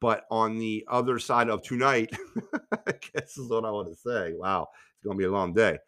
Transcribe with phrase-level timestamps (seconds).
[0.00, 2.10] But on the other side of tonight,
[2.86, 4.34] I guess is what I want to say.
[4.34, 5.78] Wow, it's going to be a long day.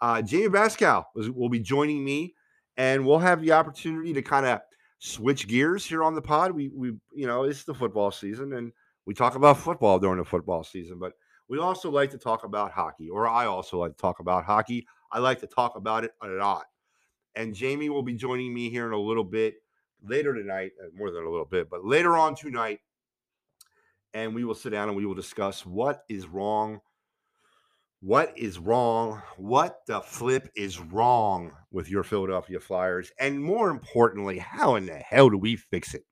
[0.00, 2.34] Uh, Jamie Bascal will be joining me,
[2.76, 4.60] and we'll have the opportunity to kind of
[4.98, 6.52] switch gears here on the pod.
[6.52, 8.72] We, we, you know, it's the football season, and
[9.06, 11.12] we talk about football during the football season, but
[11.48, 14.86] we also like to talk about hockey, or I also like to talk about hockey.
[15.10, 16.64] I like to talk about it a lot.
[17.34, 19.54] And Jamie will be joining me here in a little bit
[20.02, 22.80] later tonight, uh, more than a little bit, but later on tonight.
[24.14, 26.80] And we will sit down and we will discuss what is wrong.
[28.00, 29.22] What is wrong?
[29.36, 33.10] What the flip is wrong with your Philadelphia Flyers?
[33.18, 36.04] And more importantly, how in the hell do we fix it?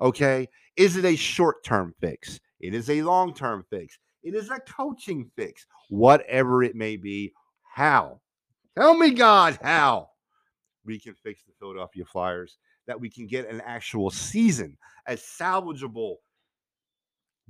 [0.00, 0.48] Okay.
[0.76, 2.40] Is it a short term fix?
[2.60, 3.98] It is a long term fix.
[4.22, 5.66] It is a coaching fix.
[5.88, 7.32] Whatever it may be.
[7.74, 8.20] How?
[8.76, 10.08] Tell me, God, how?
[10.84, 14.76] we can fix the Philadelphia Flyers, that we can get an actual season,
[15.06, 16.16] a salvageable,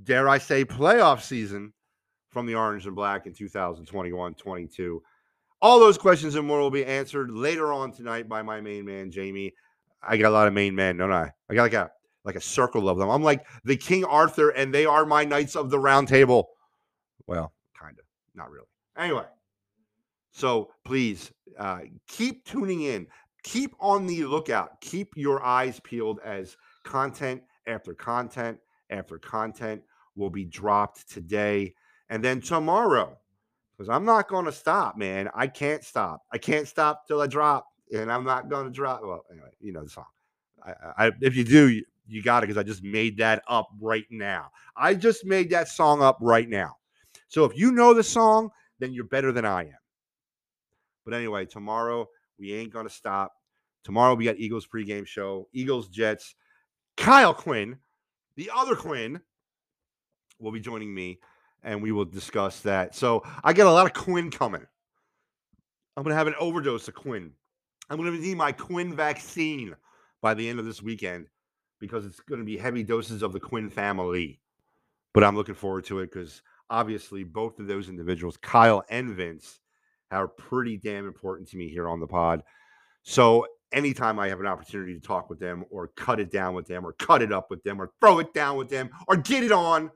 [0.02, 1.72] dare I say, playoff season
[2.30, 5.02] from the Orange and Black in 2021 22.
[5.60, 9.10] All those questions and more will be answered later on tonight by my main man,
[9.10, 9.52] Jamie.
[10.02, 11.30] I got a lot of main men, don't I?
[11.48, 11.90] I got like a
[12.24, 13.08] like a circle of them.
[13.08, 16.48] I'm like the King Arthur, and they are my knights of the round table.
[17.26, 18.04] Well, kind of,
[18.34, 18.66] not really.
[18.96, 19.24] Anyway,
[20.32, 23.06] so please uh, keep tuning in
[23.42, 24.80] keep on the lookout.
[24.80, 28.58] Keep your eyes peeled as content after content
[28.90, 29.82] after content
[30.16, 31.74] will be dropped today
[32.08, 33.16] and then tomorrow.
[33.76, 35.28] Because I'm not going to stop, man.
[35.34, 36.22] I can't stop.
[36.30, 39.00] I can't stop till I drop, and I'm not going to drop.
[39.02, 40.04] Well, anyway, you know the song.
[40.64, 43.70] I, I if you do, you, you got it because I just made that up
[43.80, 44.50] right now.
[44.76, 46.76] I just made that song up right now.
[47.28, 49.78] So if you know the song, then you're better than I am.
[51.04, 52.08] But anyway, tomorrow
[52.38, 53.32] we ain't going to stop.
[53.84, 56.34] Tomorrow we got Eagles pregame show, Eagles Jets.
[56.96, 57.78] Kyle Quinn,
[58.36, 59.20] the other Quinn,
[60.42, 61.18] will be joining me
[61.62, 62.94] and we will discuss that.
[62.94, 64.66] So I got a lot of Quinn coming.
[65.96, 67.32] I'm going to have an overdose of Quinn.
[67.88, 69.74] I'm going to need my Quinn vaccine
[70.20, 71.26] by the end of this weekend
[71.78, 74.40] because it's going to be heavy doses of the Quinn family.
[75.14, 79.60] But I'm looking forward to it because obviously both of those individuals, Kyle and Vince,
[80.10, 82.42] are pretty damn important to me here on the pod.
[83.02, 86.66] So anytime I have an opportunity to talk with them or cut it down with
[86.66, 89.42] them or cut it up with them or throw it down with them or get
[89.42, 89.90] it on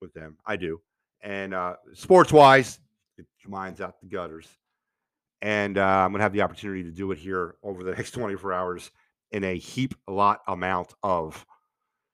[0.00, 0.80] with them, I do.
[1.22, 2.78] And uh, sports wise,
[3.16, 4.46] it minds out the gutters.
[5.40, 8.12] And uh, I'm going to have the opportunity to do it here over the next
[8.12, 8.90] 24 hours
[9.30, 11.44] in a heap lot amount of.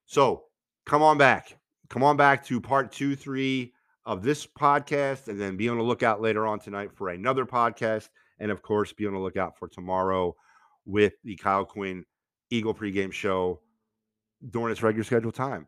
[0.06, 0.44] So
[0.86, 1.58] come on back.
[1.90, 3.72] Come on back to part two, three
[4.06, 8.08] of this podcast, and then be on the lookout later on tonight for another podcast.
[8.38, 10.34] And of course, be on the lookout for tomorrow
[10.84, 12.04] with the Kyle Quinn
[12.50, 13.60] Eagle pregame show
[14.50, 15.66] during its regular scheduled time.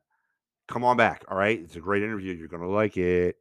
[0.66, 1.24] Come on back.
[1.28, 1.60] All right.
[1.60, 2.32] It's a great interview.
[2.32, 3.36] You're going to like it.